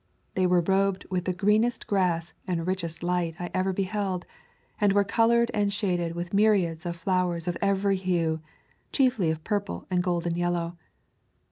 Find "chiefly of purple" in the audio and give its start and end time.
8.91-9.85